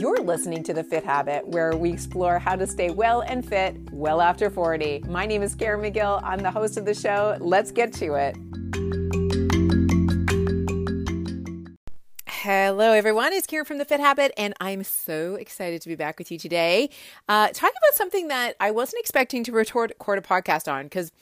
[0.00, 3.76] You're listening to The Fit Habit, where we explore how to stay well and fit
[3.92, 5.04] well after 40.
[5.06, 6.22] My name is Caren Magill.
[6.24, 7.36] I'm the host of the show.
[7.38, 8.34] Let's get to it.
[12.26, 13.34] Hello, everyone.
[13.34, 16.38] It's Caren from The Fit Habit, and I'm so excited to be back with you
[16.38, 16.88] today.
[17.28, 21.12] Uh, talking about something that I wasn't expecting to record, a podcast on because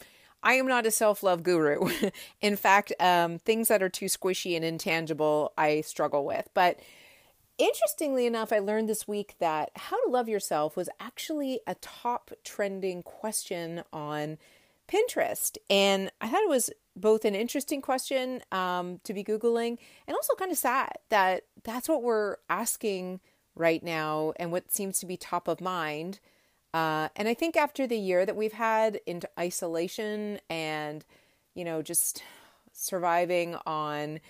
[0.44, 1.90] I am not a self love guru.
[2.40, 6.48] In fact, um, things that are too squishy and intangible, I struggle with.
[6.54, 6.78] But
[7.58, 12.30] interestingly enough, I learned this week that how to love yourself was actually a top
[12.44, 14.38] trending question on
[14.88, 15.58] Pinterest.
[15.68, 20.34] And I thought it was both an interesting question um, to be Googling and also
[20.34, 23.20] kind of sad that that's what we're asking
[23.54, 26.20] right now and what seems to be top of mind.
[26.72, 31.04] Uh, and I think after the year that we've had into isolation and,
[31.54, 32.22] you know, just
[32.72, 34.20] surviving on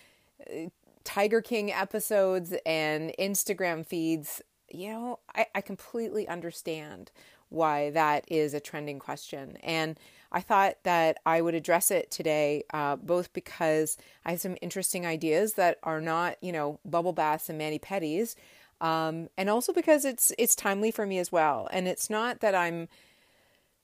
[0.49, 0.69] uh,
[1.09, 7.11] Tiger King episodes and Instagram feeds, you know, I, I completely understand
[7.49, 9.57] why that is a trending question.
[9.63, 9.99] And
[10.31, 15.07] I thought that I would address it today, uh, both because I have some interesting
[15.07, 18.35] ideas that are not, you know, bubble baths and mani pedis,
[18.83, 21.71] um, and also because it's it's timely for me as well.
[21.73, 22.87] And it's not that I'm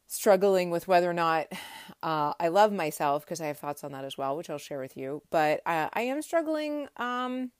[0.07, 1.47] struggling with whether or not
[2.03, 4.81] uh, I love myself because I have thoughts on that as well, which I'll share
[4.81, 5.23] with you.
[5.31, 7.51] But I am struggling um,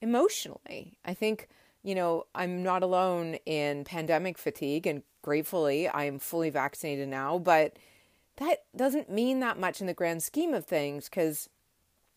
[0.00, 0.98] emotionally.
[1.04, 1.48] I think
[1.82, 7.38] you know I'm not alone in pandemic fatigue, and gratefully I am fully vaccinated now,
[7.38, 7.76] but
[8.36, 11.48] that doesn't mean that much in the grand scheme of things because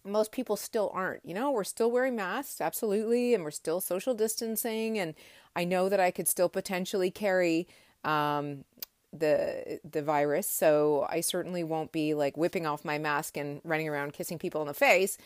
[0.03, 1.25] most people still aren't.
[1.25, 4.97] You know, we're still wearing masks, absolutely, and we're still social distancing.
[4.97, 5.15] And
[5.55, 7.67] I know that I could still potentially carry
[8.03, 8.63] um,
[9.15, 13.89] the the virus, so I certainly won't be like whipping off my mask and running
[13.89, 15.17] around kissing people in the face.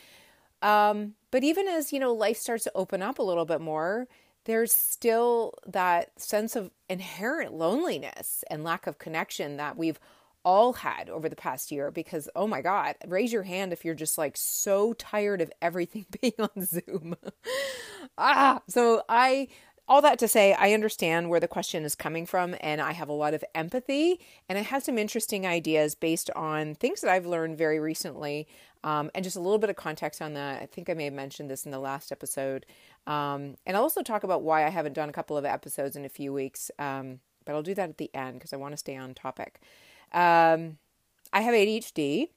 [0.61, 4.07] Um, but even as you know, life starts to open up a little bit more,
[4.45, 9.99] there's still that sense of inherent loneliness and lack of connection that we've
[10.45, 13.93] all had over the past year because oh my god raise your hand if you're
[13.93, 17.15] just like so tired of everything being on zoom
[18.17, 19.47] ah so i
[19.89, 23.09] all that to say i understand where the question is coming from and i have
[23.09, 27.25] a lot of empathy and i have some interesting ideas based on things that i've
[27.25, 28.47] learned very recently.
[28.81, 31.13] Um, and just a little bit of context on that i think i may have
[31.13, 32.65] mentioned this in the last episode.
[33.07, 36.05] Um, and i'll also talk about why i haven't done a couple of episodes in
[36.05, 38.77] a few weeks um, but i'll do that at the end because i want to
[38.77, 39.59] stay on topic.
[40.13, 40.77] Um,
[41.31, 42.29] I have ADHD.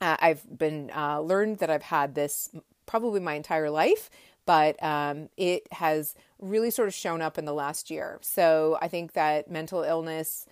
[0.00, 2.50] Uh, I've been uh, learned that I've had this
[2.86, 4.10] probably my entire life,
[4.46, 8.18] but um, it has really sort of shown up in the last year.
[8.22, 10.46] So I think that mental illness.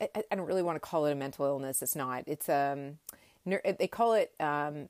[0.00, 1.82] I, don't really want to call it a mental illness.
[1.82, 2.24] It's not.
[2.26, 2.98] It's um,
[3.44, 4.88] they call it um,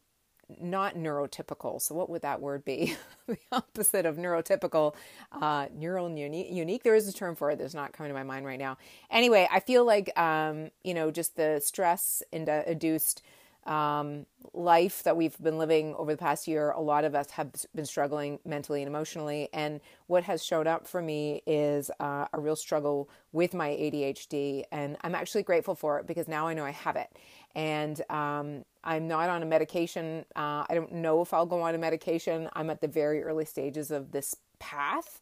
[0.60, 1.80] not neurotypical.
[1.80, 2.96] So, what would that word be?
[3.26, 4.94] the opposite of neurotypical,
[5.32, 6.82] uh, neural unique, unique.
[6.82, 8.76] There is a term for it that's not coming to my mind right now.
[9.10, 13.22] Anyway, I feel like, um, you know, just the stress induced
[13.66, 17.50] um, life that we've been living over the past year, a lot of us have
[17.74, 19.48] been struggling mentally and emotionally.
[19.52, 24.64] And what has showed up for me is uh, a real struggle with my ADHD.
[24.70, 27.10] And I'm actually grateful for it because now I know I have it.
[27.54, 30.24] And um, I'm not on a medication.
[30.36, 32.48] Uh, I don't know if I'll go on a medication.
[32.52, 35.20] I'm at the very early stages of this path.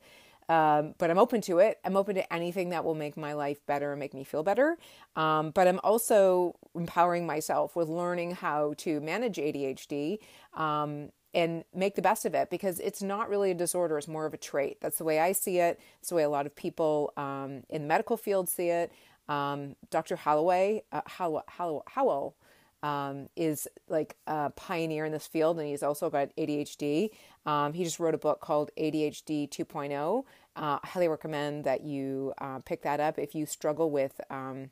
[0.48, 1.78] Um, but I'm open to it.
[1.84, 4.76] I'm open to anything that will make my life better and make me feel better.
[5.16, 10.18] Um, but I'm also empowering myself with learning how to manage ADHD
[10.54, 14.26] um, and make the best of it because it's not really a disorder, it's more
[14.26, 14.78] of a trait.
[14.80, 15.80] That's the way I see it.
[16.00, 18.92] It's the way a lot of people um, in the medical field see it.
[19.28, 20.16] Um, Dr.
[20.16, 21.44] Holloway, uh, Howell,
[21.86, 22.36] Howell,
[22.82, 27.10] um, is like a pioneer in this field, and he's also got ADHD.
[27.44, 30.24] Um, he just wrote a book called ADHD 2.0.
[30.54, 34.70] Uh, I highly recommend that you uh, pick that up if you struggle with um,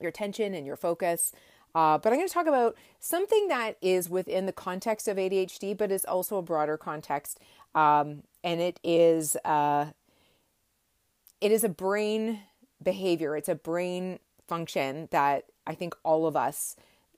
[0.00, 1.32] your attention and your focus.
[1.74, 5.76] Uh, but I'm going to talk about something that is within the context of ADHD,
[5.76, 7.40] but is also a broader context,
[7.74, 9.86] um, and it is uh,
[11.40, 12.40] it is a brain
[12.80, 13.36] behavior.
[13.36, 16.76] It's a brain function that I think all of us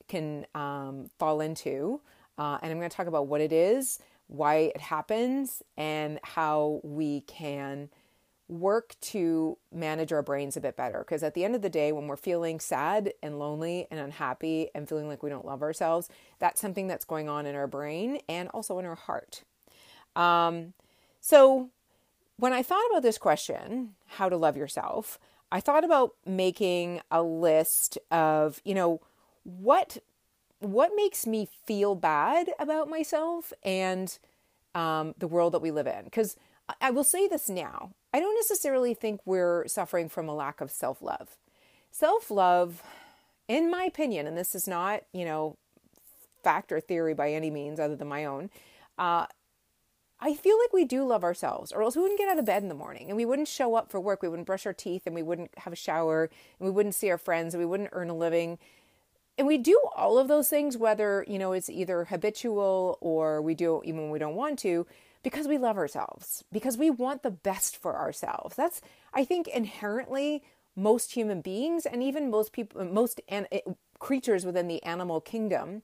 [0.08, 2.00] can um, fall into.
[2.38, 6.80] Uh, and I'm going to talk about what it is, why it happens, and how
[6.82, 7.88] we can
[8.48, 10.98] work to manage our brains a bit better.
[11.00, 14.68] Because at the end of the day, when we're feeling sad and lonely and unhappy
[14.74, 16.08] and feeling like we don't love ourselves,
[16.38, 19.42] that's something that's going on in our brain and also in our heart.
[20.14, 20.74] Um,
[21.20, 21.70] so,
[22.38, 25.18] when I thought about this question, how to love yourself,
[25.50, 29.00] I thought about making a list of, you know,
[29.42, 29.98] what
[30.60, 34.18] what makes me feel bad about myself and
[34.74, 36.36] um, the world that we live in because
[36.80, 37.92] I will say this now.
[38.12, 41.36] I don't necessarily think we're suffering from a lack of self love.
[41.90, 42.82] Self love,
[43.48, 45.56] in my opinion, and this is not, you know,
[46.42, 48.50] fact or theory by any means other than my own,
[48.98, 49.26] uh,
[50.18, 52.62] I feel like we do love ourselves, or else we wouldn't get out of bed
[52.62, 54.22] in the morning and we wouldn't show up for work.
[54.22, 57.10] We wouldn't brush our teeth and we wouldn't have a shower and we wouldn't see
[57.10, 58.58] our friends and we wouldn't earn a living.
[59.38, 63.54] And we do all of those things, whether, you know, it's either habitual or we
[63.54, 64.86] do even when we don't want to,
[65.22, 68.56] because we love ourselves, because we want the best for ourselves.
[68.56, 68.80] That's,
[69.12, 70.42] I think, inherently
[70.74, 73.60] most human beings and even most people, most an, eh,
[73.98, 75.82] creatures within the animal kingdom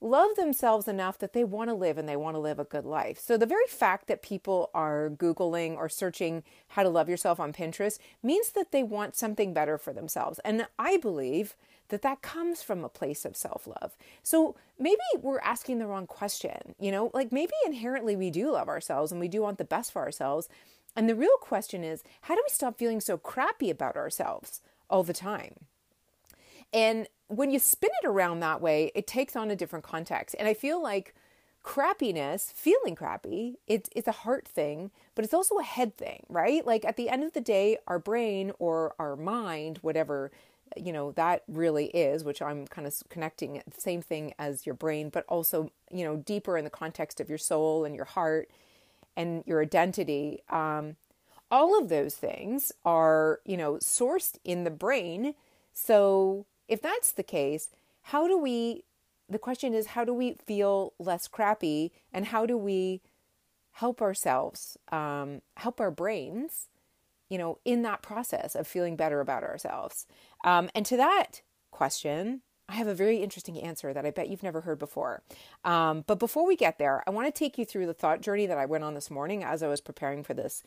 [0.00, 2.86] love themselves enough that they want to live and they want to live a good
[2.86, 3.18] life.
[3.20, 7.52] So the very fact that people are Googling or searching how to love yourself on
[7.52, 10.38] Pinterest means that they want something better for themselves.
[10.44, 11.54] And I believe
[11.90, 13.96] that that comes from a place of self love.
[14.22, 18.68] So maybe we're asking the wrong question, you know, like maybe inherently we do love
[18.68, 20.48] ourselves and we do want the best for ourselves.
[20.96, 25.04] And the real question is, how do we stop feeling so crappy about ourselves all
[25.04, 25.54] the time?
[26.72, 30.34] And when you spin it around that way, it takes on a different context.
[30.38, 31.14] And I feel like
[31.64, 36.66] crappiness, feeling crappy, it's it's a heart thing, but it's also a head thing, right?
[36.66, 40.30] Like at the end of the day, our brain or our mind, whatever
[40.76, 44.74] you know that really is, which I'm kind of connecting the same thing as your
[44.74, 48.50] brain, but also you know deeper in the context of your soul and your heart
[49.16, 50.42] and your identity.
[50.48, 50.96] Um,
[51.50, 55.34] all of those things are you know sourced in the brain,
[55.72, 57.68] so if that's the case,
[58.02, 58.84] how do we,
[59.28, 63.00] the question is, how do we feel less crappy and how do we
[63.72, 66.68] help ourselves, um, help our brains,
[67.28, 70.06] you know, in that process of feeling better about ourselves?
[70.44, 74.44] Um, and to that question, I have a very interesting answer that I bet you've
[74.44, 75.22] never heard before.
[75.64, 78.46] Um, but before we get there, I want to take you through the thought journey
[78.46, 80.62] that I went on this morning as I was preparing for this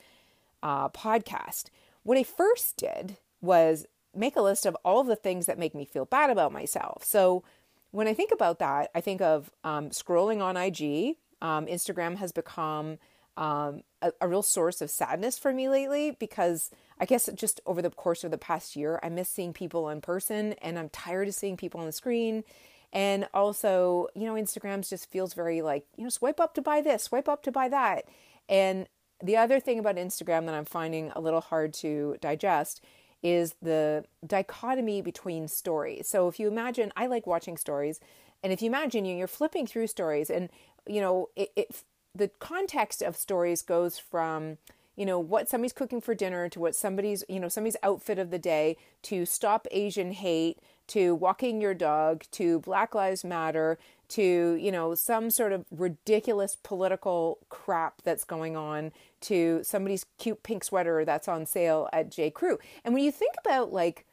[0.61, 1.65] uh, podcast.
[2.03, 5.73] What I first did was make a list of all of the things that make
[5.73, 7.03] me feel bad about myself.
[7.05, 7.43] So
[7.91, 11.15] when I think about that, I think of um, scrolling on IG.
[11.41, 12.97] Um, Instagram has become
[13.37, 16.69] um, a, a, real source of sadness for me lately because
[16.99, 20.01] I guess just over the course of the past year, I miss seeing people in
[20.01, 22.43] person and I'm tired of seeing people on the screen.
[22.91, 26.81] And also, you know, Instagram just feels very like, you know, swipe up to buy
[26.81, 28.05] this, swipe up to buy that.
[28.47, 28.87] And
[29.21, 32.81] the other thing about Instagram that I'm finding a little hard to digest
[33.23, 36.07] is the dichotomy between stories.
[36.07, 37.99] So if you imagine, I like watching stories,
[38.43, 40.49] and if you imagine you, you're flipping through stories, and
[40.85, 41.83] you know, it, it
[42.15, 44.57] the context of stories goes from
[44.95, 48.29] you know what somebody's cooking for dinner to what somebody's you know somebody's outfit of
[48.29, 53.79] the day to stop asian hate to walking your dog to black lives matter
[54.13, 60.43] to you know some sort of ridiculous political crap that's going on to somebody's cute
[60.43, 62.59] pink sweater that's on sale at J Crew.
[62.83, 64.05] And when you think about like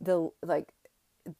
[0.00, 0.72] the like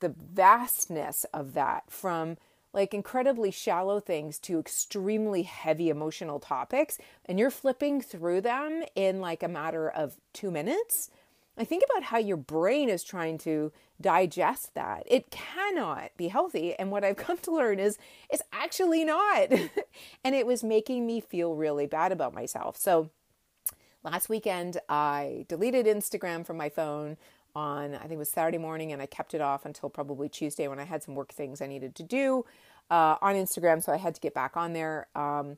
[0.01, 2.37] the vastness of that from
[2.75, 9.21] like incredibly shallow things to extremely heavy emotional topics and you're flipping through them in
[9.21, 11.11] like a matter of 2 minutes
[11.57, 15.05] I think about how your brain is trying to digest that.
[15.07, 16.75] It cannot be healthy.
[16.75, 17.99] And what I've come to learn is
[18.29, 19.53] it's actually not.
[20.25, 22.77] and it was making me feel really bad about myself.
[22.77, 23.11] So
[24.03, 27.17] last weekend, I deleted Instagram from my phone
[27.55, 30.69] on, I think it was Saturday morning, and I kept it off until probably Tuesday
[30.69, 32.45] when I had some work things I needed to do
[32.91, 33.83] uh, on Instagram.
[33.83, 35.09] So I had to get back on there.
[35.15, 35.57] Um,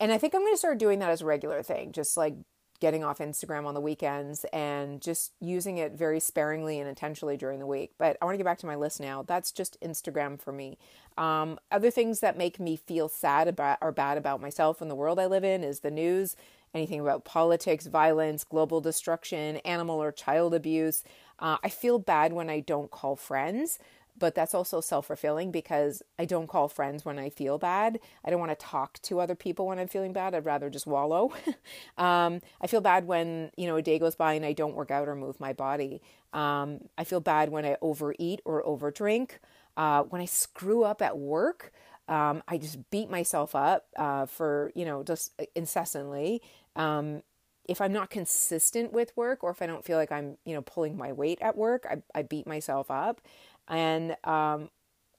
[0.00, 2.34] and I think I'm going to start doing that as a regular thing, just like
[2.80, 7.58] getting off Instagram on the weekends and just using it very sparingly and intentionally during
[7.58, 7.92] the week.
[7.98, 9.22] But I want to get back to my list now.
[9.22, 10.78] That's just Instagram for me.
[11.16, 14.94] Um, other things that make me feel sad about or bad about myself and the
[14.94, 16.36] world I live in is the news,
[16.74, 21.02] anything about politics, violence, global destruction, animal or child abuse.
[21.38, 23.78] Uh, I feel bad when I don't call friends
[24.18, 27.98] but that's also self fulfilling because I don't call friends when I feel bad.
[28.24, 30.34] I don't want to talk to other people when I'm feeling bad.
[30.34, 31.32] I'd rather just wallow.
[31.98, 34.90] um, I feel bad when you know a day goes by and I don't work
[34.90, 36.02] out or move my body.
[36.32, 39.32] Um, I feel bad when I overeat or overdrink.
[39.76, 41.72] Uh, when I screw up at work,
[42.08, 46.42] um, I just beat myself up uh, for you know just incessantly.
[46.76, 47.22] Um,
[47.68, 50.62] if I'm not consistent with work or if I don't feel like I'm, you know,
[50.62, 53.20] pulling my weight at work, I, I beat myself up.
[53.68, 54.70] And um,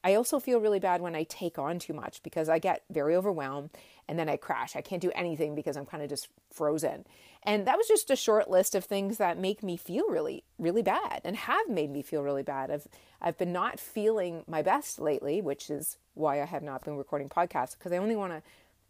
[0.03, 3.15] I also feel really bad when I take on too much because I get very
[3.15, 3.71] overwhelmed
[4.07, 4.75] and then I crash.
[4.75, 7.05] I can't do anything because I'm kind of just frozen.
[7.43, 10.81] And that was just a short list of things that make me feel really, really
[10.81, 12.71] bad and have made me feel really bad.
[12.71, 12.87] I've
[13.21, 17.27] I've been not feeling my best lately, which is why I have not been recording
[17.27, 18.41] podcasts because I only want to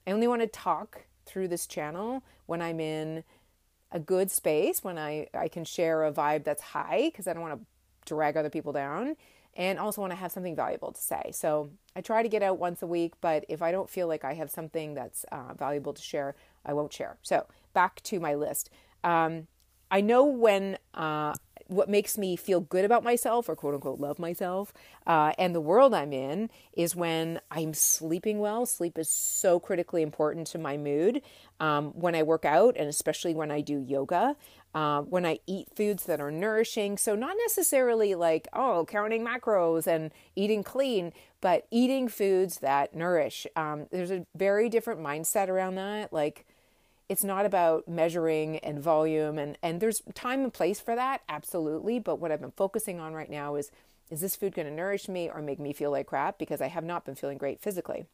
[0.05, 3.23] I only want to talk through this channel when I'm in
[3.91, 7.41] a good space, when I, I can share a vibe that's high because I don't
[7.41, 7.65] want to
[8.05, 9.15] drag other people down
[9.59, 11.31] and also when I have something valuable to say.
[11.33, 14.23] So I try to get out once a week, but if I don't feel like
[14.23, 16.33] I have something that's uh, valuable to share,
[16.65, 17.17] I won't share.
[17.21, 18.69] So back to my list.
[19.03, 19.47] Um,
[19.91, 21.33] I know when uh,
[21.67, 24.73] what makes me feel good about myself or quote unquote love myself
[25.05, 28.65] uh, and the world I'm in is when I'm sleeping well.
[28.65, 31.21] Sleep is so critically important to my mood.
[31.59, 34.35] Um, when I work out and especially when I do yoga,
[34.75, 36.97] uh, when I eat foods that are nourishing.
[36.97, 43.47] So, not necessarily like, oh, counting macros and eating clean, but eating foods that nourish.
[43.55, 46.13] Um, there's a very different mindset around that.
[46.13, 46.45] Like,
[47.09, 51.99] it's not about measuring and volume and and there's time and place for that absolutely
[51.99, 53.71] but what i've been focusing on right now is
[54.09, 56.67] is this food going to nourish me or make me feel like crap because i
[56.67, 58.05] have not been feeling great physically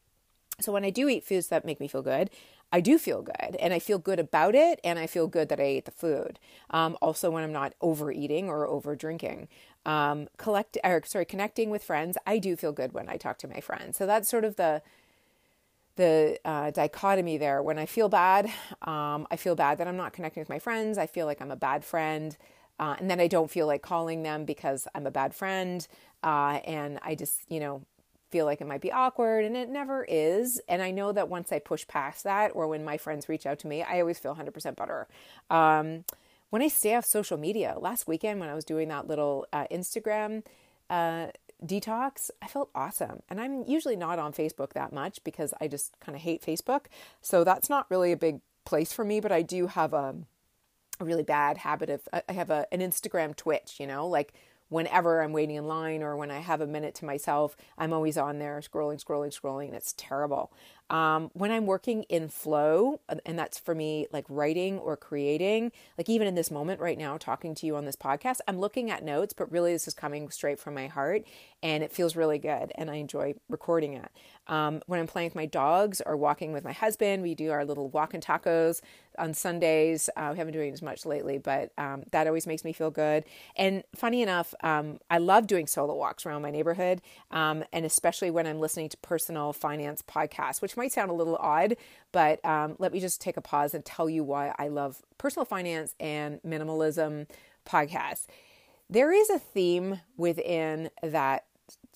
[0.59, 2.29] so when i do eat foods that make me feel good
[2.71, 5.59] i do feel good and i feel good about it and i feel good that
[5.59, 9.47] i ate the food um, also when i'm not overeating or over drinking
[9.85, 13.47] um, collect or sorry connecting with friends i do feel good when i talk to
[13.47, 14.81] my friends so that's sort of the
[15.95, 17.61] the uh, dichotomy there.
[17.61, 18.47] When I feel bad,
[18.81, 20.97] um, I feel bad that I'm not connecting with my friends.
[20.97, 22.35] I feel like I'm a bad friend.
[22.77, 25.87] Uh, and then I don't feel like calling them because I'm a bad friend.
[26.23, 27.83] Uh, and I just, you know,
[28.35, 30.59] feel like it might be awkward and it never is.
[30.67, 33.59] And I know that once I push past that or when my friends reach out
[33.59, 35.07] to me, I always feel 100% better.
[35.49, 36.03] Um,
[36.49, 39.67] when I stay off social media, last weekend when I was doing that little uh,
[39.71, 40.43] Instagram
[40.89, 41.27] uh,
[41.65, 43.21] detox, I felt awesome.
[43.29, 46.87] And I'm usually not on Facebook that much because I just kind of hate Facebook.
[47.21, 50.13] So that's not really a big place for me, but I do have a,
[50.99, 54.33] a really bad habit of, I have a, an Instagram twitch, you know, like
[54.69, 58.17] whenever I'm waiting in line or when I have a minute to myself, I'm always
[58.17, 59.73] on there scrolling, scrolling, scrolling.
[59.73, 60.51] It's terrible.
[60.89, 66.09] Um, when I'm working in flow, and that's for me like writing or creating, like
[66.09, 69.03] even in this moment right now, talking to you on this podcast, I'm looking at
[69.03, 71.23] notes, but really this is coming straight from my heart
[71.63, 74.11] and it feels really good and I enjoy recording it.
[74.47, 77.65] Um, when I'm playing with my dogs or walking with my husband, we do our
[77.65, 78.81] little walk and tacos
[79.17, 80.09] on Sundays.
[80.15, 82.91] Uh, we haven't been doing as much lately, but um, that always makes me feel
[82.91, 83.23] good.
[83.55, 88.29] And funny enough, um, I love doing solo walks around my neighborhood, um, and especially
[88.29, 91.75] when I'm listening to personal finance podcasts, which might sound a little odd,
[92.11, 95.45] but um, let me just take a pause and tell you why I love personal
[95.45, 97.27] finance and minimalism
[97.65, 98.27] podcasts.
[98.89, 101.45] There is a theme within that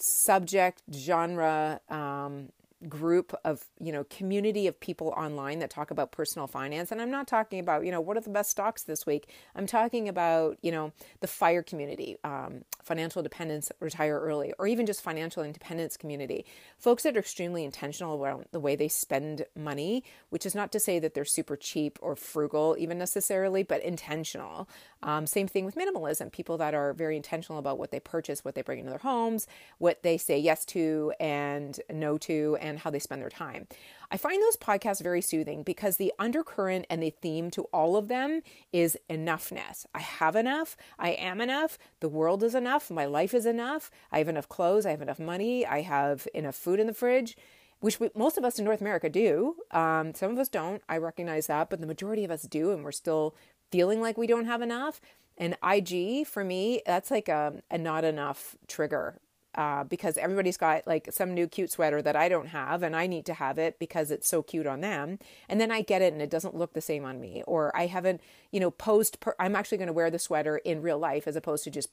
[0.01, 2.49] subject genre um,
[2.87, 6.91] group of you know community of people online that talk about personal finance.
[6.91, 9.29] And i'm not talking about you know what are the best stocks this week?
[9.55, 14.85] I'm talking about you know the fire community um, financial independence retire early or even
[14.85, 16.45] just financial independence community.
[16.77, 20.79] Folks that are extremely intentional around the way they spend money which is not to
[20.79, 24.69] say that they're super cheap or frugal even necessarily but intentional.
[25.01, 26.31] Um, same thing with minimalism.
[26.31, 29.47] People that are very intentional about what they purchase what they bring into their homes
[29.77, 33.67] what they say yes to and no to and and how they spend their time.
[34.11, 38.07] I find those podcasts very soothing because the undercurrent and the theme to all of
[38.07, 39.85] them is enoughness.
[39.93, 40.77] I have enough.
[40.97, 41.77] I am enough.
[41.99, 42.89] The world is enough.
[42.89, 43.91] My life is enough.
[44.11, 44.85] I have enough clothes.
[44.85, 45.65] I have enough money.
[45.65, 47.35] I have enough food in the fridge
[47.81, 49.55] which we, most of us in North America do.
[49.71, 50.81] Um, some of us don't.
[50.89, 53.35] I recognize that, but the majority of us do, and we're still
[53.71, 54.99] feeling like we don't have enough.
[55.37, 59.19] And IG for me, that's like a, a not enough trigger
[59.59, 63.07] uh, because everybody's got like some new cute sweater that I don't have and I
[63.07, 65.19] need to have it because it's so cute on them.
[65.49, 67.43] And then I get it and it doesn't look the same on me.
[67.45, 68.21] Or I haven't,
[68.53, 71.35] you know, posed, per- I'm actually going to wear the sweater in real life as
[71.35, 71.89] opposed to just,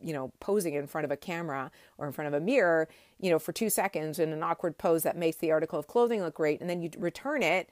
[0.00, 3.30] you know, posing in front of a camera or in front of a mirror, you
[3.30, 6.34] know, for two seconds in an awkward pose that makes the article of clothing look
[6.34, 6.60] great.
[6.60, 7.68] And then you return it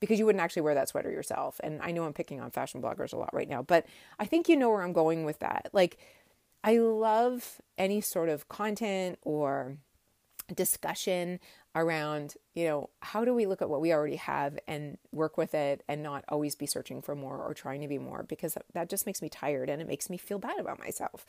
[0.00, 1.58] because you wouldn't actually wear that sweater yourself.
[1.62, 3.86] And I know I'm picking on fashion bloggers a lot right now, but
[4.18, 5.70] I think you know where I'm going with that.
[5.72, 5.98] Like,
[6.62, 9.78] I love any sort of content or
[10.54, 11.40] discussion
[11.74, 15.54] around, you know, how do we look at what we already have and work with
[15.54, 18.90] it and not always be searching for more or trying to be more because that
[18.90, 21.24] just makes me tired and it makes me feel bad about myself.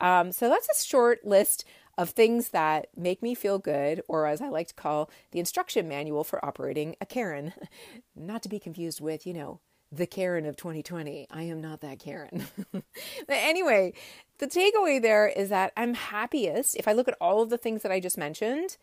[0.00, 1.64] Um, so that's a short list
[1.98, 5.86] of things that make me feel good, or as I like to call the instruction
[5.86, 7.52] manual for operating a Karen.
[8.16, 9.60] Not to be confused with, you know,
[9.92, 11.26] the Karen of 2020.
[11.30, 12.46] I am not that Karen.
[12.72, 12.82] but
[13.28, 13.92] anyway,
[14.38, 17.82] the takeaway there is that I'm happiest if I look at all of the things
[17.82, 18.78] that I just mentioned.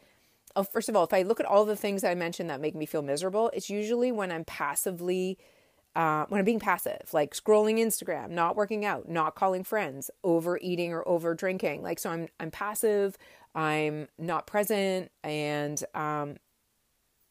[0.55, 2.61] Oh, first of all, if I look at all the things that I mentioned that
[2.61, 5.39] make me feel miserable, it's usually when I'm passively,
[5.95, 10.93] uh, when I'm being passive, like scrolling Instagram, not working out, not calling friends, overeating
[10.93, 11.81] or over drinking.
[11.81, 13.17] Like, so I'm, I'm passive,
[13.55, 16.37] I'm not present, and um,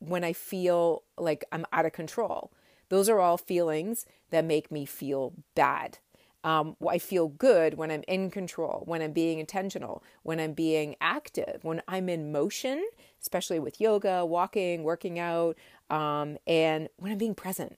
[0.00, 2.52] when I feel like I'm out of control.
[2.88, 5.98] Those are all feelings that make me feel bad.
[6.44, 10.94] Um, I feel good when I'm in control, when I'm being intentional, when I'm being
[11.00, 12.86] active, when I'm in motion,
[13.20, 15.56] especially with yoga, walking, working out,
[15.90, 17.76] um, and when I'm being present.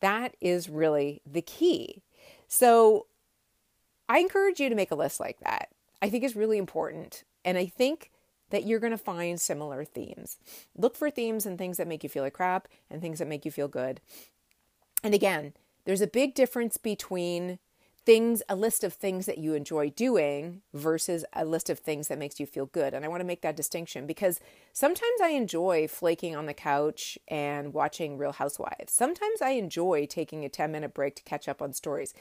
[0.00, 2.02] That is really the key.
[2.48, 3.06] So
[4.08, 5.68] I encourage you to make a list like that.
[6.00, 7.24] I think is really important.
[7.44, 8.10] And I think
[8.50, 10.38] that you're going to find similar themes.
[10.76, 13.44] Look for themes and things that make you feel like crap and things that make
[13.44, 14.00] you feel good.
[15.02, 15.54] And again,
[15.84, 17.58] there's a big difference between
[18.04, 22.18] things a list of things that you enjoy doing versus a list of things that
[22.18, 22.94] makes you feel good.
[22.94, 24.40] And i want to make that distinction because
[24.72, 28.92] sometimes i enjoy flaking on the couch and watching real housewives.
[28.92, 32.12] Sometimes i enjoy taking a 10 minute break to catch up on stories.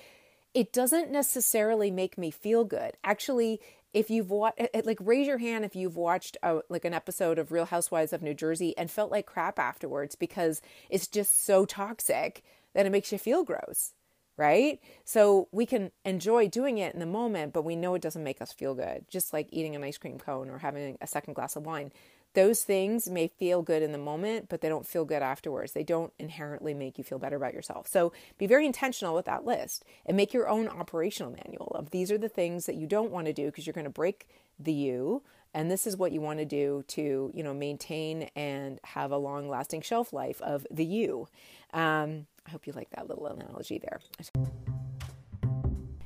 [0.53, 2.97] It doesn't necessarily make me feel good.
[3.03, 3.59] Actually
[3.93, 6.93] if you've watched eh, eh, like raise your hand if you've watched a, like an
[6.93, 11.43] episode of real housewives of new jersey and felt like crap afterwards because it's just
[11.43, 13.93] so toxic that it makes you feel gross
[14.37, 14.79] right?
[15.05, 18.41] So we can enjoy doing it in the moment, but we know it doesn't make
[18.41, 21.55] us feel good, just like eating an ice cream cone or having a second glass
[21.55, 21.91] of wine.
[22.33, 25.73] Those things may feel good in the moment, but they don't feel good afterwards.
[25.73, 27.87] They don't inherently make you feel better about yourself.
[27.87, 32.09] So be very intentional with that list and make your own operational manual of these
[32.09, 34.73] are the things that you don't want to do because you're going to break the
[34.73, 35.21] you
[35.53, 39.17] and this is what you want to do to you know maintain and have a
[39.17, 41.27] long lasting shelf life of the you
[41.73, 43.99] um, I hope you like that little analogy there.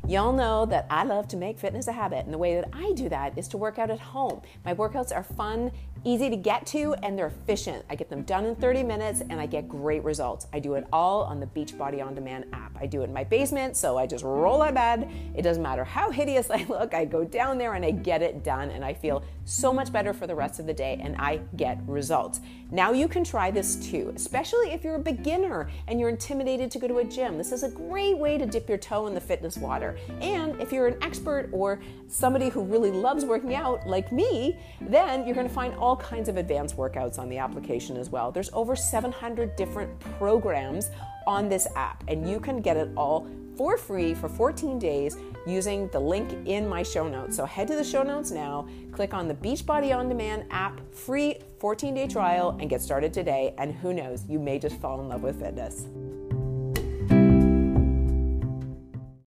[0.07, 2.91] Y'all know that I love to make fitness a habit, and the way that I
[2.91, 4.41] do that is to work out at home.
[4.63, 5.71] My workouts are fun
[6.05, 7.83] easy to get to, and they're efficient.
[7.89, 10.47] I get them done in 30 minutes and I get great results.
[10.53, 12.77] I do it all on the Beachbody On Demand app.
[12.79, 15.11] I do it in my basement, so I just roll out of bed.
[15.35, 18.43] It doesn't matter how hideous I look, I go down there and I get it
[18.43, 21.41] done, and I feel so much better for the rest of the day, and I
[21.55, 22.39] get results.
[22.71, 26.79] Now you can try this too, especially if you're a beginner and you're intimidated to
[26.79, 27.37] go to a gym.
[27.37, 29.97] This is a great way to dip your toe in the fitness water.
[30.19, 35.25] And if you're an expert or somebody who really loves working out, like me, then
[35.25, 38.29] you're gonna find all all kinds of advanced workouts on the application as well.
[38.29, 40.89] There's over 700 different programs
[41.25, 45.15] on this app, and you can get it all for free for 14 days
[45.47, 47.37] using the link in my show notes.
[47.37, 51.37] So head to the show notes now, click on the Beachbody On Demand app, free
[51.61, 53.55] 14 day trial, and get started today.
[53.57, 55.85] And who knows, you may just fall in love with fitness.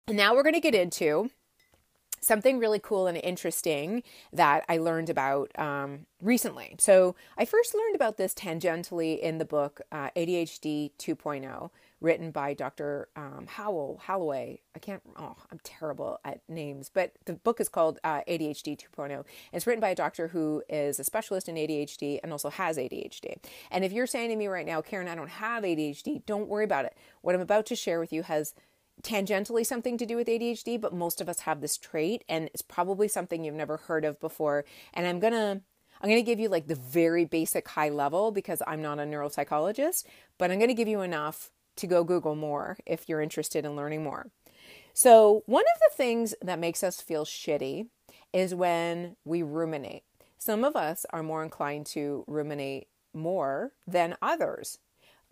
[0.06, 1.30] And now we're going to get into
[2.20, 4.02] something really cool and interesting
[4.32, 6.76] that I learned about um, recently.
[6.78, 12.54] So, I first learned about this tangentially in the book uh, ADHD 2.0, written by
[12.54, 13.08] Dr.
[13.16, 14.60] Um, Howell Holloway.
[14.74, 19.24] I can't, oh, I'm terrible at names, but the book is called uh, ADHD 2.0.
[19.52, 23.38] It's written by a doctor who is a specialist in ADHD and also has ADHD.
[23.70, 26.64] And if you're saying to me right now, Caren, I don't have ADHD, don't worry
[26.64, 26.96] about it.
[27.22, 28.54] What I'm about to share with you has
[29.02, 32.62] tangentially something to do with ADHD, but most of us have this trait and it's
[32.62, 34.64] probably something you've never heard of before.
[34.94, 35.60] And I'm going to
[36.00, 39.02] I'm going to give you like the very basic high level because I'm not a
[39.02, 40.04] neuropsychologist,
[40.38, 43.74] but I'm going to give you enough to go Google more if you're interested in
[43.74, 44.30] learning more.
[44.94, 47.86] So, one of the things that makes us feel shitty
[48.32, 50.02] is when we ruminate.
[50.38, 54.78] Some of us are more inclined to ruminate more than others.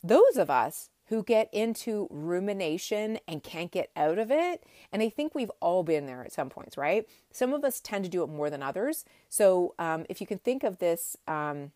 [0.02, 4.64] Those of us who get into rumination and can't get out of it.
[4.92, 7.06] And I think we've all been there at some points, right?
[7.32, 9.04] Some of us tend to do it more than others.
[9.28, 11.70] So um, if you can think of this um,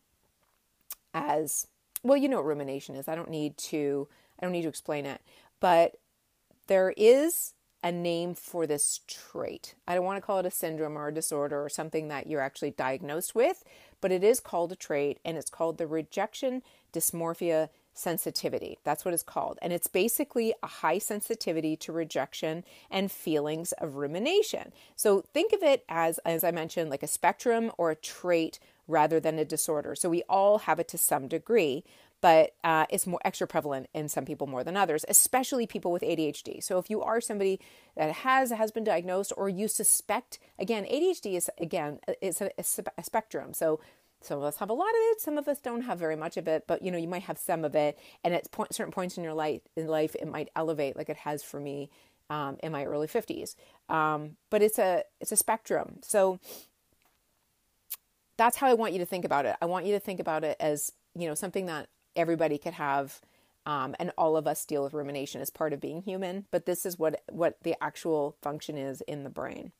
[1.14, 1.66] as
[2.02, 3.08] well, you know what rumination is.
[3.08, 4.08] I don't need to.
[4.38, 5.20] I don't need to explain it,
[5.60, 5.96] but
[6.66, 9.74] there is a name for this trait.
[9.86, 12.40] I don't want to call it a syndrome or a disorder or something that you're
[12.40, 13.64] actually diagnosed with,
[14.00, 16.62] but it is called a trait and it's called the rejection
[16.92, 17.68] dysmorphia
[18.00, 18.78] sensitivity.
[18.82, 19.58] That's what it's called.
[19.62, 24.72] And it's basically a high sensitivity to rejection and feelings of rumination.
[24.96, 28.58] So think of it as, as I mentioned, like a spectrum or a trait
[28.88, 29.94] rather than a disorder.
[29.94, 31.84] So we all have it to some degree,
[32.20, 36.02] but uh, it's more extra prevalent in some people more than others, especially people with
[36.02, 36.62] ADHD.
[36.62, 37.60] So if you are somebody
[37.96, 43.04] that has has been diagnosed or you suspect, again, ADHD is again it's a, a
[43.04, 43.54] spectrum.
[43.54, 43.80] So
[44.22, 46.36] some of us have a lot of it, some of us don't have very much
[46.36, 48.92] of it, but you know, you might have some of it, and at point, certain
[48.92, 51.90] points in your life, in life, it might elevate, like it has for me
[52.28, 53.56] um, in my early fifties.
[53.88, 56.38] Um, but it's a it's a spectrum, so
[58.36, 59.56] that's how I want you to think about it.
[59.60, 63.20] I want you to think about it as you know something that everybody could have,
[63.66, 66.46] um, and all of us deal with rumination as part of being human.
[66.50, 69.72] But this is what what the actual function is in the brain.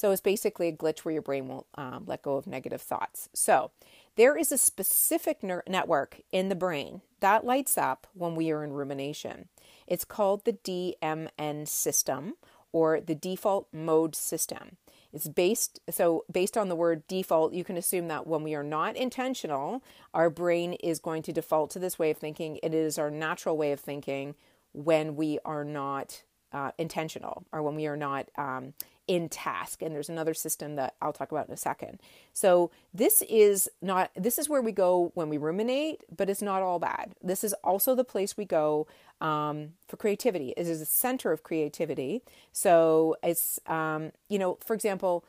[0.00, 3.28] So it's basically a glitch where your brain won't um, let go of negative thoughts.
[3.34, 3.70] So
[4.16, 8.64] there is a specific ner- network in the brain that lights up when we are
[8.64, 9.48] in rumination.
[9.86, 12.36] It's called the DMN system
[12.72, 14.78] or the default mode system.
[15.12, 18.64] It's based so based on the word default, you can assume that when we are
[18.64, 19.84] not intentional,
[20.14, 22.58] our brain is going to default to this way of thinking.
[22.62, 24.34] It is our natural way of thinking
[24.72, 28.74] when we are not uh, intentional or when we are not um,
[29.06, 32.00] in task and there's another system that I'll talk about in a second.
[32.32, 36.62] So this is not this is where we go when we ruminate, but it's not
[36.62, 37.14] all bad.
[37.22, 38.86] This is also the place we go
[39.20, 40.54] um, for creativity.
[40.56, 42.22] It is a center of creativity.
[42.52, 45.24] So it's um, you know, for example,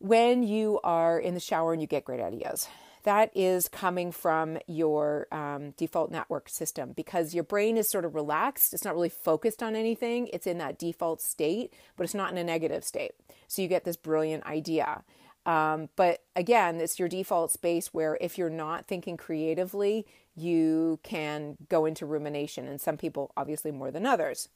[0.00, 2.68] when you are in the shower and you get great ideas
[3.04, 8.14] that is coming from your um, default network system because your brain is sort of
[8.14, 8.74] relaxed.
[8.74, 10.28] It's not really focused on anything.
[10.32, 13.12] It's in that default state, but it's not in a negative state.
[13.48, 15.02] So you get this brilliant idea.
[15.46, 21.56] Um, but again, it's your default space where if you're not thinking creatively, you can
[21.68, 24.48] go into rumination, and some people obviously more than others.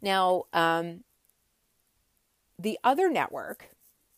[0.00, 1.04] Now, um,
[2.58, 3.68] the other network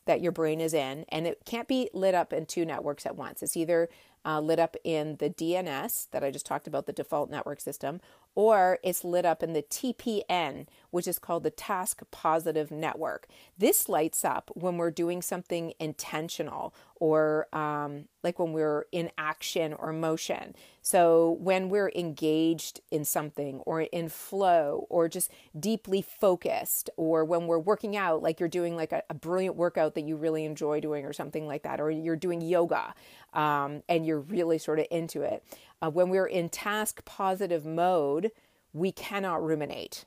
[0.07, 3.17] that your brain is in, and it can't be lit up in two networks at
[3.17, 3.43] once.
[3.43, 3.89] It's either
[4.25, 8.01] uh, lit up in the DNS that I just talked about, the default network system,
[8.35, 13.27] or it's lit up in the TPN, which is called the Task Positive Network.
[13.59, 19.73] This lights up when we're doing something intentional or um, like when we're in action
[19.73, 20.55] or motion.
[20.83, 27.49] So when we're engaged in something or in flow or just deeply focused, or when
[27.49, 30.79] we're working out, like you're doing like a, a brilliant workout that you really enjoy
[30.79, 32.95] doing or something like that, or you're doing yoga
[33.33, 35.43] um, and you're really sort of into it.
[35.83, 38.31] Uh, when we're in task positive mode,
[38.73, 40.05] we cannot ruminate,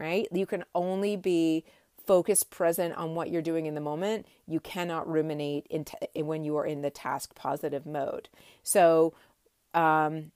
[0.00, 0.26] right?
[0.32, 1.64] You can only be
[2.06, 4.26] focused, present on what you're doing in the moment.
[4.46, 8.28] You cannot ruminate in t- when you are in the task positive mode.
[8.62, 9.12] So,
[9.74, 10.32] um,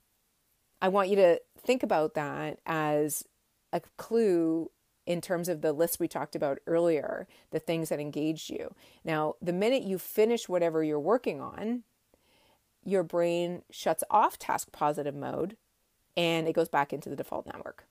[0.81, 3.25] I want you to think about that as
[3.73, 4.69] a clue
[5.05, 8.73] in terms of the list we talked about earlier, the things that engaged you.
[9.03, 11.83] Now, the minute you finish whatever you're working on,
[12.83, 15.57] your brain shuts off task positive mode
[16.15, 17.85] and it goes back into the default network.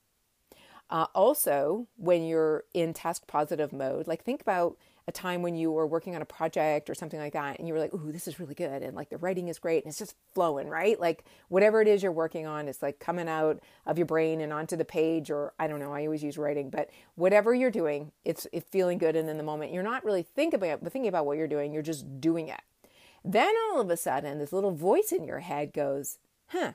[0.89, 5.71] Uh, also, when you're in task positive mode, like think about a time when you
[5.71, 8.27] were working on a project or something like that and you were like, ooh, this
[8.27, 8.81] is really good.
[8.81, 10.99] And like the writing is great and it's just flowing, right?
[10.99, 14.51] Like whatever it is you're working on, it's like coming out of your brain and
[14.51, 18.11] onto the page, or I don't know, I always use writing, but whatever you're doing,
[18.23, 19.15] it's, it's feeling good.
[19.15, 21.83] And in the moment, you're not really thinking about, thinking about what you're doing, you're
[21.83, 22.61] just doing it.
[23.23, 26.17] Then all of a sudden, this little voice in your head goes,
[26.47, 26.73] huh,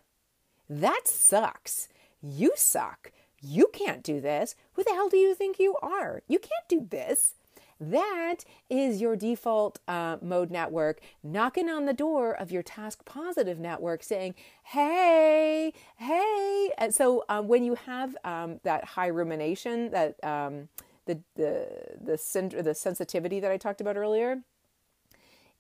[0.68, 1.88] that sucks.
[2.22, 3.10] You suck.
[3.40, 4.54] You can't do this.
[4.74, 6.22] Who the hell do you think you are?
[6.28, 7.34] You can't do this.
[7.80, 13.58] That is your default uh, mode network knocking on the door of your task positive
[13.58, 16.70] network saying, hey, hey.
[16.76, 20.68] And so um, when you have um, that high rumination, that um,
[21.06, 21.68] the, the,
[22.02, 24.42] the, the sensitivity that I talked about earlier,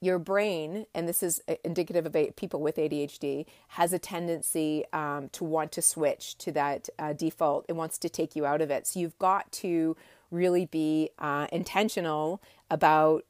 [0.00, 5.28] your brain, and this is uh, indicative of people with ADHD, has a tendency um,
[5.30, 7.66] to want to switch to that uh, default.
[7.68, 8.86] It wants to take you out of it.
[8.86, 9.96] So you've got to
[10.30, 13.24] really be uh, intentional about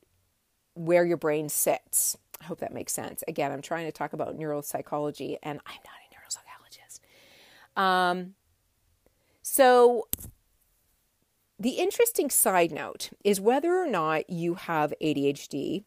[0.74, 2.16] where your brain sits.
[2.40, 3.24] I hope that makes sense.
[3.26, 7.80] Again, I'm trying to talk about neuropsychology, and I'm not a neuropsychologist.
[7.82, 8.34] Um,
[9.42, 10.06] so
[11.58, 15.84] the interesting side note is whether or not you have ADHD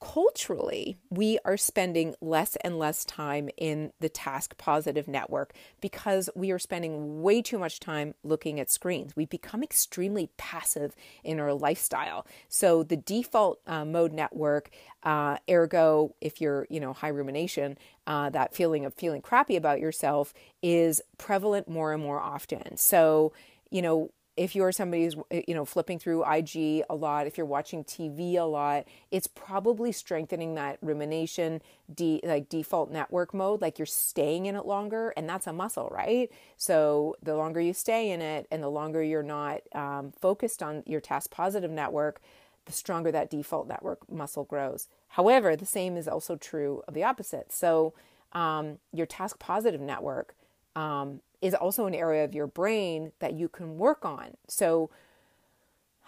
[0.00, 6.50] culturally, we are spending less and less time in the task positive network because we
[6.50, 9.16] are spending way too much time looking at screens.
[9.16, 12.26] We become extremely passive in our lifestyle.
[12.48, 14.70] So the default uh, mode network,
[15.02, 19.80] uh, ergo, if you're, you know, high rumination, uh, that feeling of feeling crappy about
[19.80, 22.76] yourself is prevalent more and more often.
[22.76, 23.32] So,
[23.70, 27.46] you know, if you're somebody who's you know flipping through IG a lot, if you're
[27.46, 33.78] watching TV a lot, it's probably strengthening that rumination de- like default network mode, like
[33.78, 36.30] you're staying in it longer, and that's a muscle, right?
[36.56, 40.82] So the longer you stay in it, and the longer you're not um, focused on
[40.86, 42.20] your task positive network,
[42.66, 44.88] the stronger that default network muscle grows.
[45.08, 47.52] However, the same is also true of the opposite.
[47.52, 47.94] So
[48.32, 50.34] um, your task positive network
[50.76, 54.36] um, is also an area of your brain that you can work on.
[54.46, 54.90] So,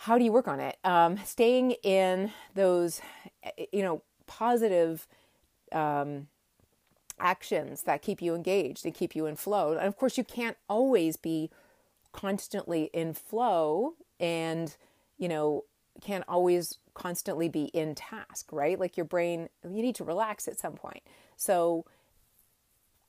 [0.02, 0.78] how do you work on it?
[0.84, 3.00] Um, staying in those,
[3.72, 5.08] you know, positive
[5.72, 6.28] um,
[7.18, 9.72] actions that keep you engaged and keep you in flow.
[9.72, 11.50] And of course, you can't always be
[12.12, 14.76] constantly in flow and,
[15.18, 15.64] you know,
[16.00, 18.78] can't always constantly be in task, right?
[18.78, 21.02] Like your brain, you need to relax at some point.
[21.36, 21.86] So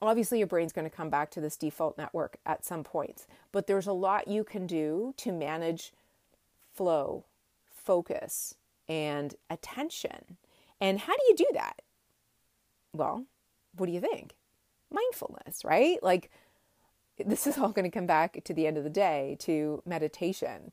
[0.02, 3.68] obviously your brain's going to come back to this default network at some points, but
[3.68, 5.94] there's a lot you can do to manage
[6.74, 7.26] flow,
[7.70, 8.56] focus,
[8.88, 10.38] and attention.
[10.80, 11.82] And how do you do that?
[12.94, 13.26] Well,
[13.76, 14.36] what do you think?
[14.92, 16.02] Mindfulness, right?
[16.02, 16.32] Like
[17.18, 20.72] this is all going to come back to the end of the day to meditation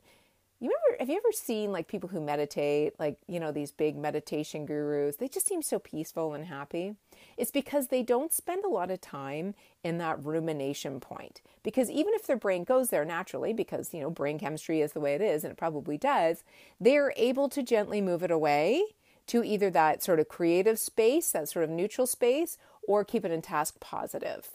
[0.59, 3.95] you ever have you ever seen like people who meditate like you know these big
[3.95, 6.95] meditation gurus they just seem so peaceful and happy
[7.37, 11.41] it's because they don't spend a lot of time in that rumination point.
[11.63, 14.99] Because even if their brain goes there naturally because you know brain chemistry is the
[14.99, 16.43] way it is and it probably does
[16.79, 18.83] they're able to gently move it away
[19.27, 23.31] to either that sort of creative space that sort of neutral space or keep it
[23.31, 24.49] in task positive.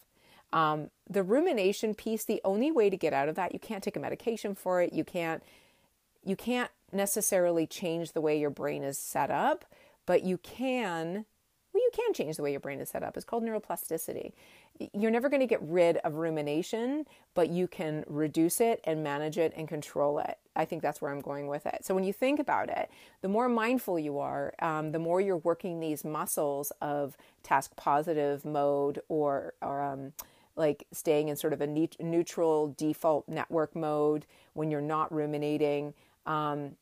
[0.53, 3.97] Um, the rumination piece the only way to get out of that you can't take
[3.97, 5.43] a medication for it you can't
[6.25, 9.65] you can't necessarily change the way your brain is set up,
[10.07, 11.25] but you can
[11.93, 13.17] can change the way your brain is set up.
[13.17, 14.33] It's called neuroplasticity.
[14.93, 19.39] You're never going to get rid of rumination, but you can reduce it and manage
[19.39, 20.39] it and control it.
[20.57, 21.85] I think that's where I'm going with it.
[21.85, 25.39] So when you think about it, the more mindful you are, um, the more you're
[25.39, 30.13] working these muscles of task positive mode or or um,
[30.57, 35.95] like staying in sort of a neutral default network mode when you're not ruminating
[36.27, 36.77] um,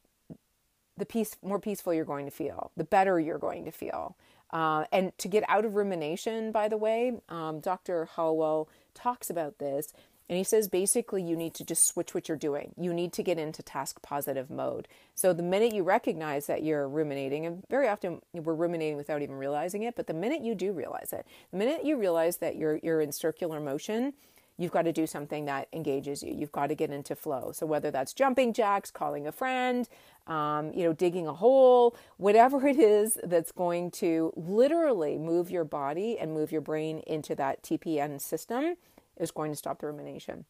[0.96, 4.16] the peace, more peaceful you're going to feel, the better you're going to feel.
[4.52, 8.08] Uh, and to get out of rumination, by the way, um, Dr.
[8.16, 9.92] Hallowell talks about this.
[10.28, 12.72] And he says basically you need to just switch what you're doing.
[12.78, 14.86] You need to get into task positive mode.
[15.16, 19.34] So the minute you recognize that you're ruminating, and very often we're ruminating without even
[19.34, 22.78] realizing it, but the minute you do realize it, the minute you realize that you're
[22.80, 24.12] you're in circular motion,
[24.60, 26.34] you've got to do something that engages you.
[26.34, 27.50] You've got to get into flow.
[27.52, 29.88] So whether that's jumping jacks, calling a friend,
[30.26, 35.64] um, you know, digging a hole, whatever it is that's going to literally move your
[35.64, 38.76] body and move your brain into that TPN system
[39.16, 40.44] is going to stop the rumination.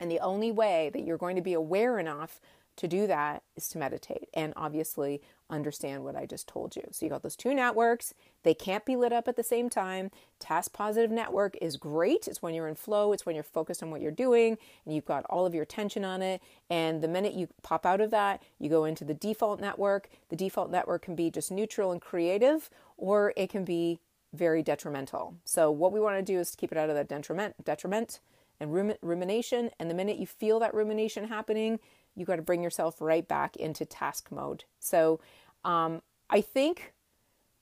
[0.00, 2.40] And the only way that you're going to be aware enough
[2.76, 6.82] to do that is to meditate and obviously understand what I just told you.
[6.90, 8.12] So you got those two networks,
[8.42, 10.10] they can't be lit up at the same time.
[10.38, 12.28] Task positive network is great.
[12.28, 15.04] It's when you're in flow, it's when you're focused on what you're doing and you've
[15.04, 16.42] got all of your attention on it.
[16.68, 20.08] And the minute you pop out of that, you go into the default network.
[20.28, 24.00] The default network can be just neutral and creative or it can be
[24.32, 25.36] very detrimental.
[25.44, 28.20] So what we want to do is keep it out of that detriment detriment
[28.58, 31.78] and rumination and the minute you feel that rumination happening,
[32.16, 34.64] you got to bring yourself right back into task mode.
[34.80, 35.20] So
[35.64, 36.94] um, I think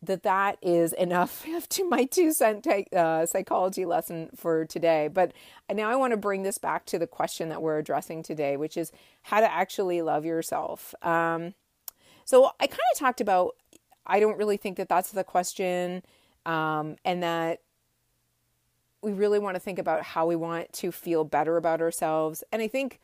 [0.07, 5.09] that that is enough to my two cent uh, psychology lesson for today.
[5.09, 5.33] But
[5.73, 8.77] now I want to bring this back to the question that we're addressing today, which
[8.77, 10.95] is how to actually love yourself.
[11.03, 11.55] Um,
[12.25, 13.57] so I kind of talked about,
[14.07, 16.03] I don't really think that that's the question,
[16.47, 17.61] um, and that
[19.03, 22.43] we really want to think about how we want to feel better about ourselves.
[22.51, 23.01] And I think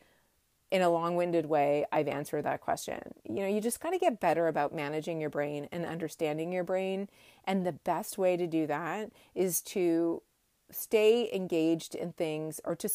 [0.71, 2.99] in a long winded way, I've answered that question.
[3.29, 6.63] You know, you just got to get better about managing your brain and understanding your
[6.63, 7.09] brain.
[7.45, 10.23] And the best way to do that is to
[10.71, 12.89] stay engaged in things or to,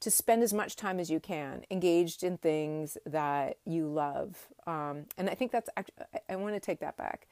[0.00, 4.48] to spend as much time as you can engaged in things that you love.
[4.66, 5.84] Um, and I think that's, I,
[6.28, 7.26] I want to take that back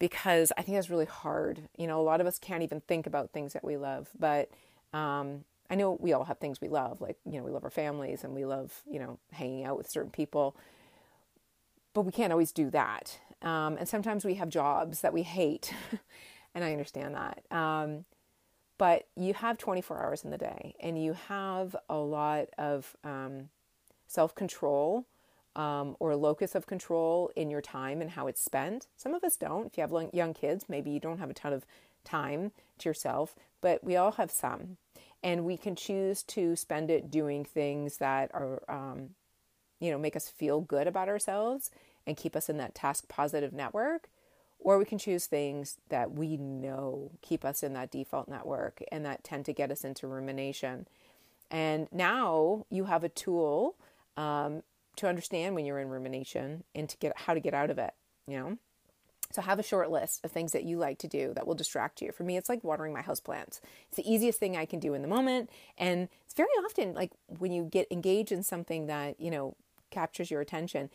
[0.00, 1.68] because I think that's really hard.
[1.78, 4.50] You know, a lot of us can't even think about things that we love, but
[4.92, 7.70] um, I know we all have things we love, like, you know, we love our
[7.70, 10.54] families and we love, you know, hanging out with certain people,
[11.94, 13.18] but we can't always do that.
[13.40, 15.74] Um, and sometimes we have jobs that we hate,
[16.54, 17.44] and I understand that.
[17.50, 18.04] Um,
[18.82, 23.48] but you have 24 hours in the day and you have a lot of um,
[24.08, 25.06] self control
[25.54, 28.88] um, or locus of control in your time and how it's spent.
[28.96, 29.66] Some of us don't.
[29.66, 31.64] If you have young kids, maybe you don't have a ton of
[32.04, 34.78] time to yourself, but we all have some
[35.22, 39.10] and we can choose to spend it doing things that are um,
[39.80, 41.70] you know make us feel good about ourselves
[42.06, 44.08] and keep us in that task positive network
[44.58, 49.04] or we can choose things that we know keep us in that default network and
[49.04, 50.86] that tend to get us into rumination.
[51.50, 53.74] And now you have a tool
[54.16, 54.62] um,
[54.96, 57.92] to understand when you're in rumination and to get how to get out of it
[58.26, 58.58] you know
[59.32, 62.02] so have a short list of things that you like to do that will distract
[62.02, 62.12] you.
[62.12, 63.60] For me, it's like watering my house plants.
[63.88, 65.50] It's the easiest thing I can do in the moment.
[65.78, 69.56] And it's very often like when you get engaged in something that, you know,
[69.90, 70.90] captures your attention,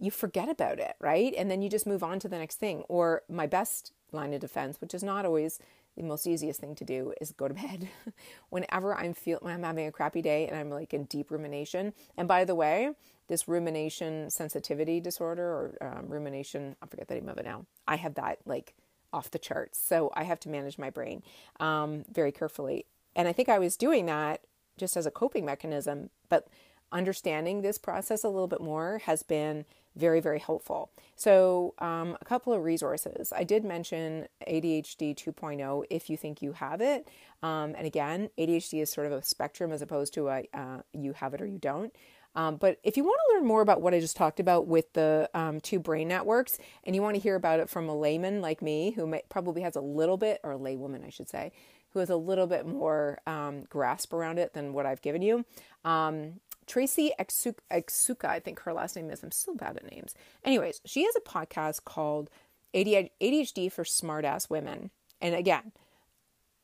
[0.00, 1.34] you forget about it, right?
[1.36, 2.84] And then you just move on to the next thing.
[2.88, 5.58] Or my best line of defense, which is not always
[5.96, 7.88] the most easiest thing to do is go to bed.
[8.50, 11.92] Whenever I'm feel I'm having a crappy day and I'm like in deep rumination.
[12.16, 12.90] And by the way,
[13.28, 17.66] this rumination sensitivity disorder or um, rumination, I forget the name of it now.
[17.86, 18.74] I have that like
[19.12, 19.78] off the charts.
[19.78, 21.22] So I have to manage my brain
[21.60, 22.86] um, very carefully.
[23.14, 24.40] And I think I was doing that
[24.76, 26.48] just as a coping mechanism, but
[26.90, 29.64] understanding this process a little bit more has been
[29.96, 30.90] very, very helpful.
[31.16, 33.32] So, um, a couple of resources.
[33.34, 37.08] I did mention ADHD 2.0 if you think you have it.
[37.42, 41.12] Um, and again, ADHD is sort of a spectrum as opposed to a uh, you
[41.12, 41.94] have it or you don't.
[42.36, 44.92] Um, but if you want to learn more about what I just talked about with
[44.92, 48.40] the um, two brain networks, and you want to hear about it from a layman
[48.40, 51.52] like me, who may, probably has a little bit, or a laywoman, I should say,
[51.90, 55.44] who has a little bit more um, grasp around it than what I've given you,
[55.84, 59.22] um, Tracy Otsuka, I think her last name is.
[59.22, 60.14] I'm so bad at names.
[60.44, 62.30] Anyways, she has a podcast called
[62.74, 64.90] ADHD for Smartass Women.
[65.20, 65.72] And again,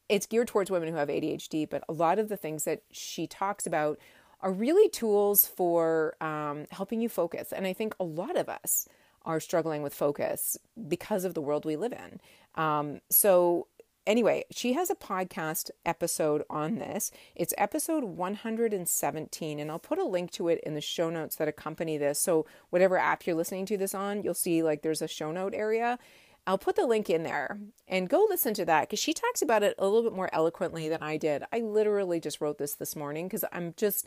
[0.08, 3.26] it's geared towards women who have ADHD, but a lot of the things that she
[3.26, 3.98] talks about
[4.40, 7.52] are really tools for um, helping you focus.
[7.52, 8.88] And I think a lot of us
[9.24, 10.56] are struggling with focus
[10.88, 12.20] because of the world we live in.
[12.60, 13.66] Um, so
[14.06, 17.10] anyway, she has a podcast episode on this.
[17.34, 21.48] It's episode 117, and I'll put a link to it in the show notes that
[21.48, 22.18] accompany this.
[22.18, 25.54] So, whatever app you're listening to this on, you'll see like there's a show note
[25.54, 25.98] area.
[26.46, 29.62] I'll put the link in there and go listen to that because she talks about
[29.62, 31.44] it a little bit more eloquently than I did.
[31.52, 34.06] I literally just wrote this this morning because I'm just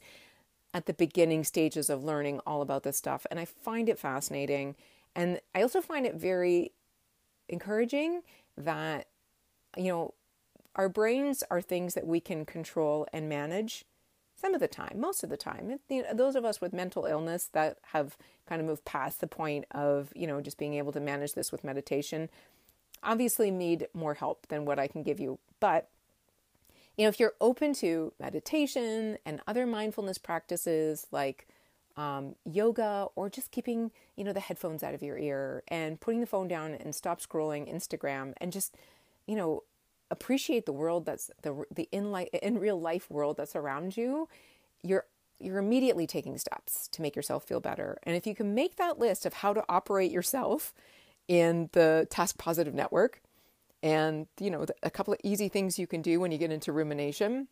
[0.73, 4.75] at the beginning stages of learning all about this stuff, and I find it fascinating.
[5.15, 6.71] And I also find it very
[7.47, 8.21] encouraging
[8.57, 9.07] that
[9.77, 10.13] you know,
[10.75, 13.85] our brains are things that we can control and manage
[14.35, 15.79] some of the time, most of the time.
[15.89, 19.27] You know, those of us with mental illness that have kind of moved past the
[19.27, 22.29] point of, you know, just being able to manage this with meditation
[23.03, 25.39] obviously need more help than what I can give you.
[25.59, 25.89] But,
[26.97, 31.47] you know, if you're open to meditation and other mindfulness practices like
[31.95, 36.21] um, yoga or just keeping, you know, the headphones out of your ear and putting
[36.21, 38.75] the phone down and stop scrolling Instagram and just
[39.27, 39.63] you know,
[40.11, 44.27] appreciate the world that's the the in life in real life world that's around you,
[44.83, 45.05] you're
[45.39, 47.97] you're immediately taking steps to make yourself feel better.
[48.03, 50.73] And if you can make that list of how to operate yourself
[51.27, 53.21] in the task positive network
[53.81, 56.71] and you know a couple of easy things you can do when you get into
[56.71, 57.47] rumination,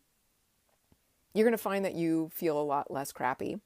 [1.34, 3.58] you're going to find that you feel a lot less crappy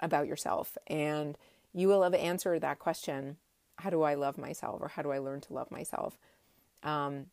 [0.00, 1.38] about yourself and
[1.72, 3.36] you will have answered that question
[3.78, 6.18] how do I love myself or how do I learn to love myself?
[6.82, 7.26] Um,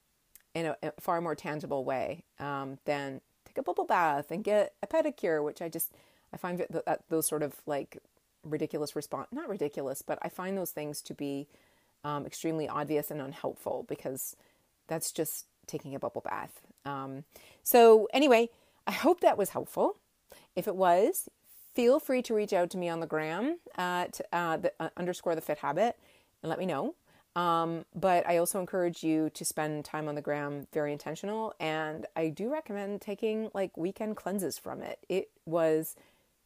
[0.54, 4.74] in a, a far more tangible way um, than take a bubble bath and get
[4.82, 5.94] a pedicure, which I just
[6.34, 7.98] I find that, that those sort of like
[8.44, 11.48] ridiculous response not ridiculous, but I find those things to be
[12.04, 14.36] um, extremely obvious and unhelpful because
[14.88, 16.62] that's just taking a bubble bath.
[16.86, 17.24] Um,
[17.64, 18.50] so anyway,
[18.88, 19.98] I hope that was helpful.
[20.56, 21.30] If it was,
[21.76, 25.36] feel free to reach out to me on the gram at uh, the, uh, underscore
[25.36, 25.98] the fit habit
[26.42, 26.96] and let me know.
[27.40, 31.54] Um, but I also encourage you to spend time on the gram very intentional.
[31.58, 35.00] And I do recommend taking like weekend cleanses from it.
[35.08, 35.96] It was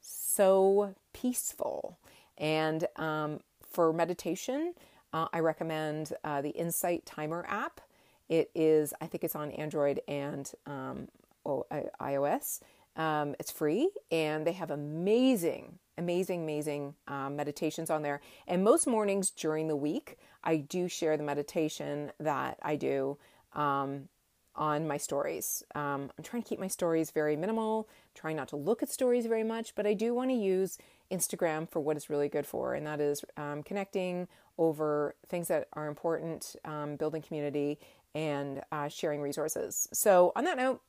[0.02, 1.98] so peaceful.
[2.38, 4.76] And um, for meditation,
[5.14, 7.82] uh, I recommend uh, the Insight Timer app.
[8.30, 11.08] It is, I think it's on Android and um,
[11.44, 11.66] oh,
[12.00, 12.60] iOS.
[12.96, 18.22] Um, it's free and they have amazing, amazing, amazing um, meditations on there.
[18.48, 23.18] And most mornings during the week, I do share the meditation that I do
[23.54, 24.10] um,
[24.56, 25.64] on my stories.
[25.74, 29.26] Um, I'm trying to keep my stories very minimal, trying not to look at stories
[29.26, 30.78] very much, but I do want to use
[31.12, 34.28] Instagram for what it's really good for, and that is um, connecting
[34.58, 37.80] over things that are important, um, building community,
[38.16, 39.88] and uh, sharing resources.
[39.92, 40.82] So, on that note,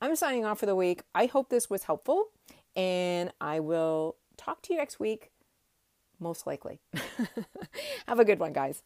[0.00, 1.02] I'm signing off for the week.
[1.14, 2.26] I hope this was helpful,
[2.74, 5.30] and I will talk to you next week,
[6.18, 6.80] most likely.
[8.08, 8.82] Have a good one, guys.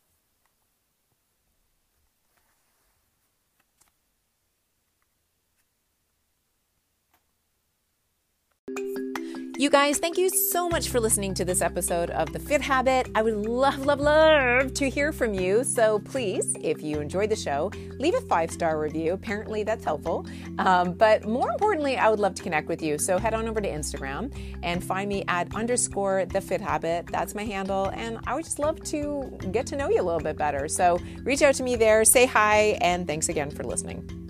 [9.64, 13.08] You guys, thank you so much for listening to this episode of The Fit Habit.
[13.14, 15.64] I would love, love, love to hear from you.
[15.64, 19.14] So please, if you enjoyed the show, leave a five star review.
[19.14, 20.26] Apparently, that's helpful.
[20.58, 22.98] Um, but more importantly, I would love to connect with you.
[22.98, 24.30] So head on over to Instagram
[24.62, 27.06] and find me at underscore The Fit Habit.
[27.06, 27.86] That's my handle.
[27.94, 30.68] And I would just love to get to know you a little bit better.
[30.68, 34.24] So reach out to me there, say hi, and thanks again for listening.